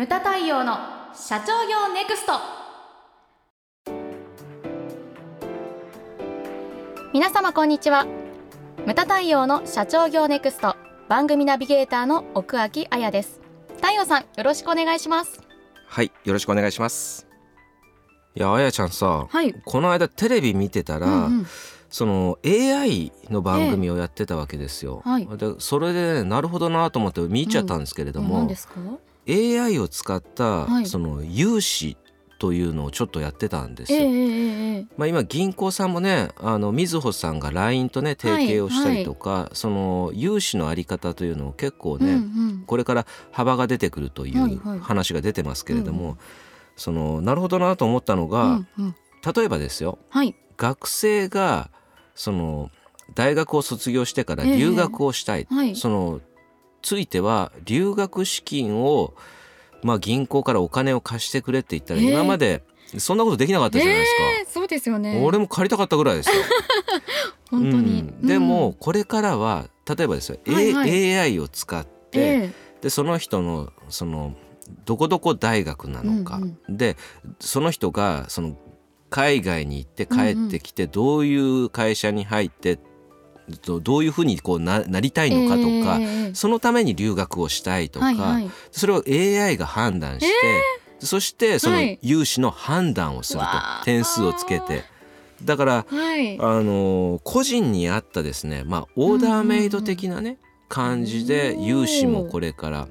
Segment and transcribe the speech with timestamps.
[0.00, 0.78] ムタ太陽の
[1.12, 2.32] 社長業ネクスト。
[7.12, 8.06] 皆様こんにちは。
[8.86, 10.74] ムタ太陽の社長業ネクスト。
[11.10, 13.42] 番組ナビゲーターの奥脇彩です。
[13.76, 15.42] 太陽さんよろしくお願いします。
[15.86, 17.28] はいよろしくお願いします。
[18.34, 19.52] いやあやちゃんさ、はい。
[19.52, 21.46] この間テレビ見てたら、うんうん。
[21.90, 25.26] その AI の番組をやってたわけですよ、はい。
[25.26, 28.76] でそれで、ね、なるほどなと思って見ちゃったんですけれども、何ですか？
[29.30, 30.86] AI を使った、はい。
[30.86, 31.96] その融資
[32.38, 42.22] というのをちょっとやってたんですよ、えええええまあ、今銀行さんもねあのみずほさんが LINE とね提携をしたりとか、その融資のあり方というのを結構ね、うんう
[42.52, 42.64] ん。
[42.66, 44.78] これから幅が出てくるといはいうはい。
[44.80, 46.18] 話が出てますけれども、うん。
[46.76, 48.94] そのなるほどなと思ったのが、うんうん。
[49.34, 50.34] 例えばですよはい。
[50.56, 51.70] 学生が
[52.14, 52.70] その
[53.14, 54.56] 大学を卒業してからええ。
[54.56, 55.76] 留学をしたい、はい。
[55.76, 56.20] その
[56.82, 59.14] ついては留学資金を、
[59.82, 62.62] まあ、銀行からお金を貸してくれって言ったら、ええ今まで
[62.98, 64.22] そんなことできなかったじゃないですか。
[64.24, 65.22] ええそうですよね。
[65.24, 66.34] 俺も借りたかったぐらいですよ。
[67.50, 68.26] 本当に、うん。
[68.26, 71.18] でもこれからは例えばですよ、はいはい。
[71.18, 74.34] AI を使って、えでその人のその
[74.84, 76.96] どこどこ大学なのか、うんで
[77.38, 78.56] その人がその
[79.10, 82.78] 海外に行って帰ってきてどういう会社に入って
[83.64, 88.50] どどういうふうにこうななりたえいのかとか、ええそのために留学をしたいとか、はいはい。
[88.70, 90.32] それを AI が判断して、
[91.00, 91.98] そしてそのはい。
[92.02, 93.82] 融資の判断をすると、わあ。
[93.84, 94.84] 点数をつけて。
[95.44, 96.38] だからはい。
[96.38, 102.88] あのー個人に合ったですね、まあ、オーダーメイド的なね、感じで融資もこれから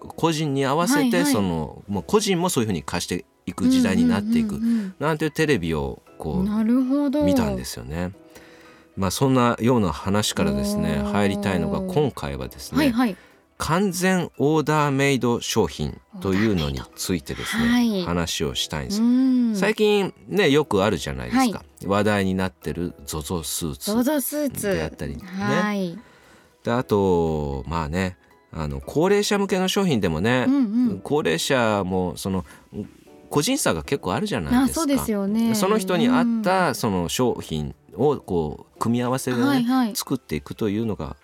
[0.00, 1.32] 個人に合わせてはいはい。
[1.32, 4.60] その、もう個人もそういうふうに貸していく時代になっていく、
[4.98, 7.22] なんていうテレビをこうんなるほど。
[7.22, 8.12] う見たんですよね。
[8.98, 13.16] まあ、そんなような話からですね入りたいのが今回はですね、はいはい。
[13.56, 18.02] 完全オーダーメイド商品というのについてですね、はい。
[18.02, 19.60] 話をしたいんです。
[19.60, 23.92] 最近ねよくあるじゃないですか、は話題になってる ZOZO スーツ。
[23.92, 24.74] ゾゾスーツ。
[24.74, 25.22] であったりね。
[25.22, 25.98] はい、
[26.64, 28.16] であとまあね
[28.50, 30.58] あの高齢者向けの商品でもねう、んう
[30.94, 31.00] ん。
[31.04, 32.44] 高齢者もその
[33.30, 34.82] 個人差が結構あるじゃないですか。
[34.82, 35.54] あそうですよね。
[35.54, 39.96] その人に合ったその商品をこう組み合わせでね、はいはい。
[39.96, 41.16] 作っていくというのが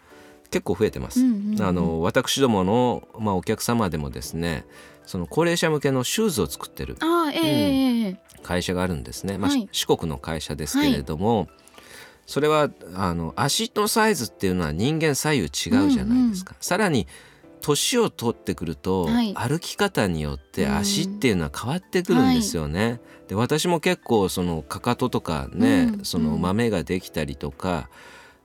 [0.50, 1.20] 結構増えてます。
[1.20, 1.62] うんうんうん。
[1.62, 4.66] あの私どもの、まあ、お客様でもですね
[5.06, 9.68] その高齢者向けのシューズを作ってるあええええ会社があるんですね、まあはい。
[9.72, 11.48] 四国の会社ですけれども、
[12.26, 17.06] それはあの足のサイズっていうのは人間左右違うじゃないですか、さらに
[17.64, 19.32] 年を取ってくると、はい。
[19.34, 23.00] 歩き方によって足っていうのは変わってくるんですよね。
[23.26, 26.04] で私も結構そのかかととかね、うん。
[26.04, 27.88] その豆ができたりとか、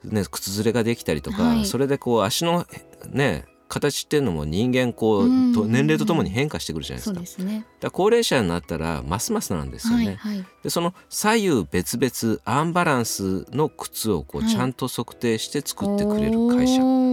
[0.06, 1.66] ね、靴ずれができたりとか、はい。
[1.66, 2.66] それでこう足の
[3.09, 7.25] ね形っていうのも人間こう、うんと年齢とともに変化してくるじゃないですか。
[7.25, 7.66] すね。
[7.81, 10.06] だ高齢者になったらますますなんですよね。
[10.06, 10.46] はいはい。
[10.63, 14.51] でその左右別々アンバランスの靴をこうはい。
[14.51, 17.09] ちゃんと測定して作ってくれる会社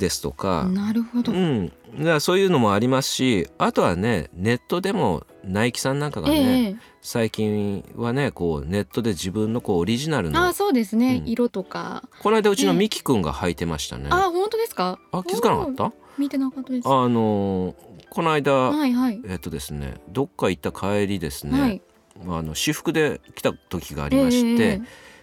[0.00, 1.72] ですとか、なるほど、うん、
[2.20, 11.28] そういうのもありますしあとはねネットでもナイキさんなんかがね、ええ最近はねこうネットで自分のこうオリジナルあのそうですね、うん。
[11.28, 12.02] 色とか。
[12.22, 12.78] この間うちのええ。
[12.78, 14.08] ミキくんが履いてましたね。
[14.10, 14.98] あ本当ですか？
[15.12, 15.92] あ気づかなかった？
[16.18, 16.88] 見てなかったです。
[16.88, 17.74] あのー
[18.10, 19.20] この間、はいはい。
[19.24, 21.82] えっとですねどっか行った帰りですね、はい。
[22.26, 24.82] あの私服で来た時がありまして、ええ。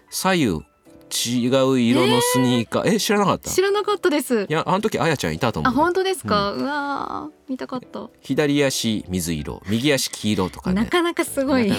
[0.10, 0.62] 左右
[1.10, 3.50] 違う色のスニーカー、え知らなかった？
[3.50, 4.46] 知らなかったです。
[4.50, 5.72] いやあの時あやちゃんいたと思う。
[5.72, 10.84] あ本当ですか、うわー見たかった、左足水色右足黄色とかね。
[10.84, 11.72] なかなかすごい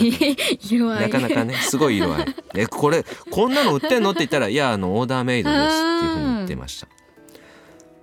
[0.62, 1.00] 色合い。
[1.02, 2.34] なかなかねすごい色合い。
[2.54, 6.88] えこれこんなの売ってんのって言ったらいやあのオーダーメイドですっていうふうに言ってました。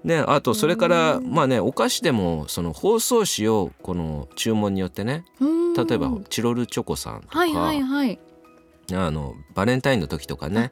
[0.04, 5.26] ねあとそれからまあねお菓子でもその包装紙をこの注文によってね。
[5.40, 5.74] うん。
[5.74, 8.20] 例えばチロルチョコさんとか、はいはいはい。
[8.94, 10.72] あのバレンタインの時とかね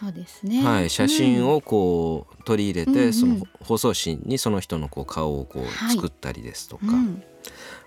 [0.00, 0.64] そうですね。
[0.64, 5.94] はい、写真をこう取り入れて、うんうんその包装紙にその人のこう顔をこうはい。
[5.94, 7.22] 作ったりですとか、うん、うん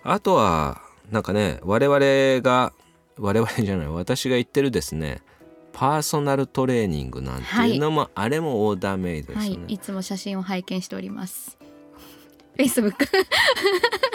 [0.03, 2.73] あとはなんかね我々が
[3.17, 5.21] 我々じゃない私が言ってるですね
[5.73, 9.65] パーソナルトレーニングなんていうのも、あれもオーダーメイドではいすよね。
[9.67, 11.57] いつも写真を拝見しております
[12.57, 12.93] Facebook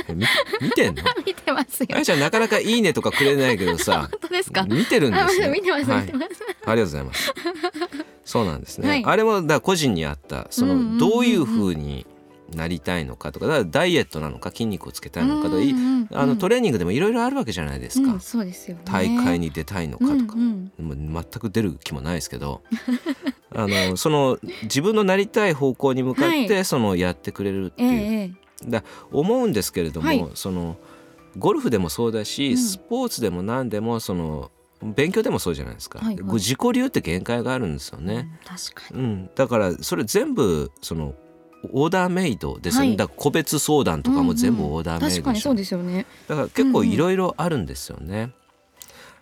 [0.08, 0.26] え見
[0.60, 1.02] 見てんの？
[1.26, 1.88] 見てますよ。
[1.94, 4.62] あやちゃんなかなかいいねとかくれないけどさ本当ですか？
[4.64, 5.46] 見てるんですね。
[5.46, 6.02] あ見てますはい。
[6.02, 6.26] 見てます、
[6.66, 7.34] ありがとうございます。
[8.24, 8.88] そうなんですね。
[8.88, 9.04] はい。
[9.04, 10.98] あれもだ個人に合ったそうんうんうんうん。
[10.98, 12.06] のどういう風に
[12.54, 15.62] なりたいのかとかだからダイエットなのか筋肉をつけたいのかとか
[16.20, 18.12] あのトレーニングでもいろいろあるわけじゃないですか。
[18.12, 18.82] うん、そうですよね。
[18.84, 22.62] 大会に出たいのかとか、うんもう全く出る気もないですけど
[23.54, 30.26] あのその自分のなりたい方向に向かって、はそのやってくれるってうん、いう、ええだ思うんですけれども、はい。
[30.34, 30.76] その
[31.36, 32.56] ゴルフでもそうだし、うん。
[32.56, 34.50] スポーツでも何でもその
[34.82, 36.24] 勉強でもそうじゃないですか、はいはい。
[36.34, 39.02] 自己流って限界があるんですよね、うん確かに。
[39.02, 39.30] うん。
[39.34, 41.14] だからそれ全部その
[41.72, 42.96] オーダーメイドですはい。
[42.96, 46.06] だ個別相談とかも全部オーダーメイドそうですよね。
[46.28, 48.32] だから結構いろいろあるんですよね、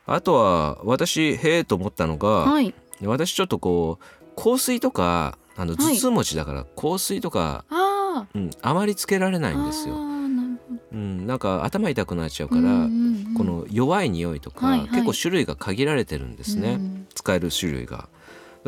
[0.06, 2.74] あとは私へえと思ったのが、はい。
[3.02, 8.38] 私ちょっとこう香水とかあの頭痛持ちだから香水とか、あー。
[8.38, 14.88] うん、あまりつけられないあんですよ、うん、なんか頭痛くなっちゃうから、この弱い匂いとか、はいはい。
[14.88, 18.08] 結構種類が限られてるんですね、うん使える種類が。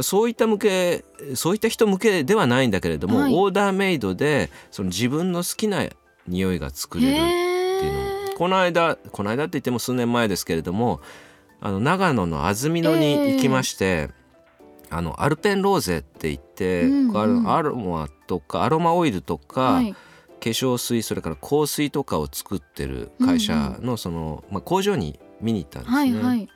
[0.00, 1.04] そういった向け
[1.34, 3.34] そういった人向けではないんだけれども、はい。
[3.34, 5.84] オーダーメイドでその自分の好きな
[6.26, 7.20] 匂いが作れるって
[7.86, 7.92] いう
[8.30, 8.38] の。
[8.38, 11.00] この間この間って言っても数年前ですけれども
[11.60, 14.10] あの長野の安曇野に行きまして、
[14.92, 17.50] あのアルペンローゼって言って、うんうん。
[17.50, 19.92] アロマとかアロマオイルとか、はい。
[19.92, 19.98] 化
[20.50, 25.96] 粧水それから香水とかを作ってる会社のその、まあ、工場に見に行ったんですね。
[25.96, 26.48] はいはい。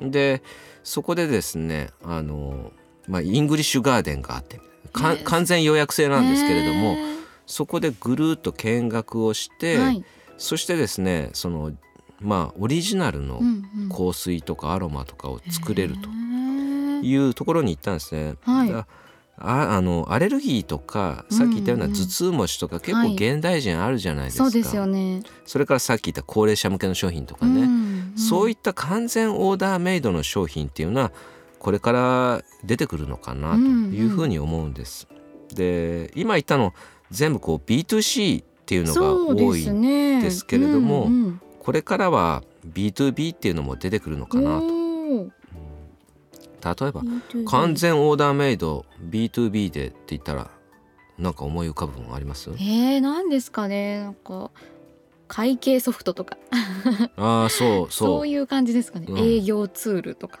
[0.00, 0.42] で
[0.84, 2.70] そこでですねあの、
[3.08, 4.60] まあ、イングリッシュガーデンがあって
[4.92, 6.96] 完全予約制なんですけれども
[7.46, 10.04] そこでぐるっと見学をして、はい。
[10.36, 11.72] そしてですねその
[12.20, 13.88] まあオリジナルのうんうん。
[13.88, 16.08] 香水とかアロマとかを作れると
[17.04, 18.34] いうところに行ったんですね。
[18.42, 18.68] はい。
[18.72, 18.86] だ
[19.36, 23.08] ああのアレルギーとかさっき言ったようなうんうん頭痛持ちとか結はい。
[23.08, 25.22] 構現代人あるじゃないですか、そうですよね。
[25.44, 27.68] それからさっき言った高齢者向けの商品とかね、
[28.16, 31.12] そういっった完全オーダーメイドの商品っていうのは
[31.58, 35.08] これから出てくるのかなというふうに思うんです。
[35.52, 36.72] で今言ったの
[37.10, 40.22] 全部こう B2C っていうのが多いですね。
[40.22, 42.42] ですけれどもうんうんこれからは
[42.74, 44.66] B2B っていうのも出てくるのかなと。
[46.64, 50.50] 例えば B2B 完全オーダーメイド B2B でって言ったら
[51.18, 52.50] なんか思い浮かぶものあります？
[52.50, 54.00] えー、なんですかね。
[54.00, 54.50] なんか
[55.28, 56.36] 会計ソフトとか。
[57.16, 59.18] ああそうそそうういう感じですかね、うん。
[59.18, 60.40] 営業ツールとか。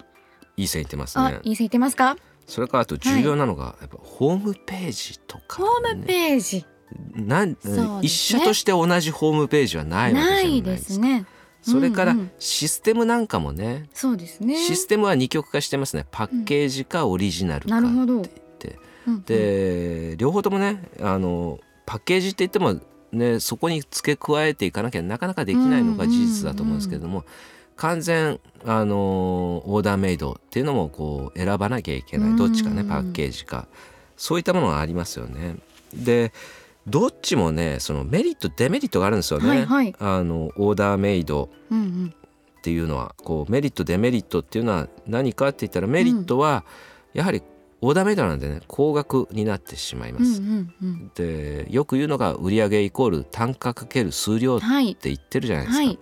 [0.56, 1.40] いい線いってますあね。
[1.42, 2.16] いい線いってますか？
[2.46, 6.66] それからあと重要なのが、やっぱホームページとか、ホームページ、
[7.14, 7.56] なんね。
[8.02, 11.24] 一社として同じホームページはないわけじゃなないいですね
[11.64, 12.30] それからうんうん。
[12.38, 14.56] システムなんかもね、そうですね。
[14.56, 16.06] システムは二極化してますね。
[16.10, 18.22] パッケージかオリジナルかって言っ
[18.58, 19.14] て、うん。
[19.14, 22.80] うんで両方ともね、あのパッケージって言っても
[23.12, 27.24] ねそこに付け加えていかなきゃなかなかできないのが事実だと思うんですけれども。
[27.76, 32.36] 完全あのオーダーメイドっていうのもこう選ばなきゃいけない。
[32.36, 33.66] どっちかねうんパッケージか。
[34.16, 35.56] そういったものがありますよね。
[35.92, 36.32] で
[36.86, 39.48] どっちもねそのメリットデメリットがあるんですよね。
[39.48, 42.14] はいはいあのオーダーメイドうんうん
[42.58, 46.64] っていうのはこうメリットデメリットっていうのは何かって言ったらメリットは
[47.12, 47.42] やはり
[47.82, 50.40] オーダーメイドなんでね高額になってしまいまうんうす。
[50.40, 55.84] んうんでよく言うのが売上イコール単価かける数量ってはい言ってるじゃないですか。
[55.84, 55.98] はい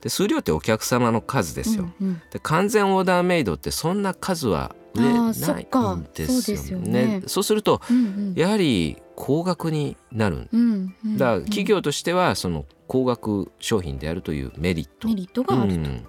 [0.00, 1.88] で数量ってお客様の数ですよ。
[2.00, 7.22] うんうんで完全オーダーメイドってそんな数は売れないんですよそうよねね。
[7.28, 8.00] そうするとうんう
[8.32, 10.48] んやはり高額になる。
[10.52, 15.08] うんうんだから企業としてはその高額商品であるというメリット。
[15.08, 16.04] メリットがあるうん。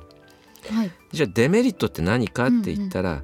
[0.67, 0.91] と、はい。
[1.11, 3.23] じゃあデメリットって何かって言ったら、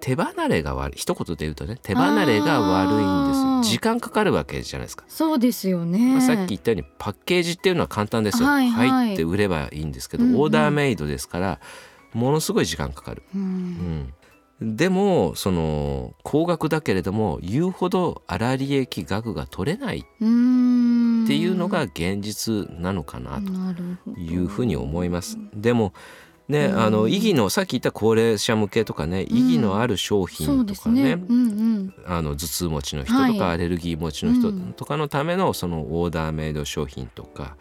[0.00, 8.88] 手離れが悪い一言で言うとね手離れが悪いんです時間かかるわけじゃないですか、そうですよね、まあ、さっき言ったようにパッケージっていうのは簡単ですよ、はいはい。
[8.88, 10.40] 入って売ればいいんですけど、うんうん。
[10.40, 11.60] オーダーメイドですから
[12.12, 13.42] ものすごい時間かかる、うん。
[13.42, 14.14] うん、
[14.60, 21.24] でもその高額だけれども言うほど粗利益額が取れないっうん。
[21.28, 25.38] ていうのが現実なのかなというふうに思います。
[25.54, 25.92] でも
[26.48, 31.94] ね、うんあの意義のさっき言った高齢者向けとかね意義のある商品とかねね,、うんうん。
[32.06, 33.40] あの頭痛持ちの人とか、はい。
[33.40, 34.72] アレルギー持ちの人うん。
[34.72, 37.56] とかのためのそのオーダーメイド商品とか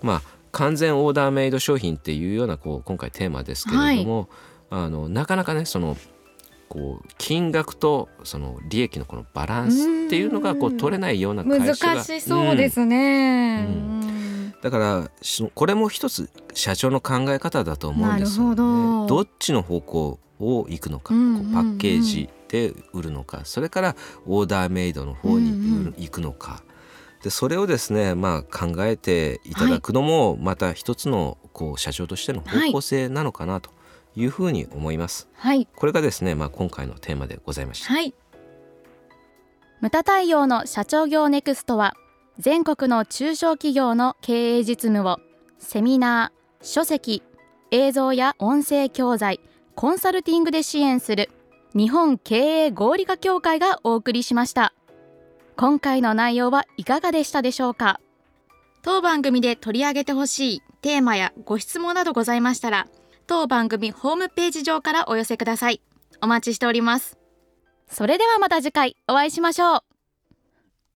[0.00, 4.28] まあ完全オーダーメイド商品っていうようなこう今回テーマですけれども、
[4.70, 5.96] あのなかなかねその
[6.72, 13.96] こう金額とその利益のこのバランスっていうのがこううん取れないような会難社がしそうですね、うん。
[13.96, 14.02] うん
[14.62, 18.54] だからしこれも一つ社長の考え方だと思うんですよ、ね。
[18.54, 19.20] なるほど。
[19.20, 26.62] っちの方向を行くのか、うんこうパッケージで売るのかそれからオーダーメイドの方に行くのか。
[27.22, 33.70] でそれをですね、まあ、考えていただくのもまた一つのこう社長としての方向性なのかなと。
[33.70, 33.72] い
[34.16, 35.28] うふうに思います。
[35.34, 37.92] はいこれがですね、まあ、今回のテーマでございました。
[37.92, 38.14] はい
[39.80, 41.94] ムタ太陽の社長業ネクストは
[42.38, 45.18] 全国の中小企業の経営実務を
[45.58, 47.22] セミナー、書籍、
[47.72, 49.40] 映像や音声教材、
[49.74, 51.30] コンサルティングで支援する
[51.74, 54.72] 日本経営合理化協会がお送りしました
[55.56, 57.98] 今回の内容はいかがでしたでしょうか？
[58.82, 62.86] 当番組で取り上げてほしいテーマやご質問などございましたら
[63.26, 65.80] 当番組ホームページ上からお寄せください。
[66.20, 67.18] お待ちしております。
[67.88, 69.91] それではまた次回お会いしましょう。